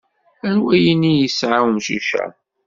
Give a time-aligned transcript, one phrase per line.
[0.47, 2.25] Anwa yini isεa umcic-a?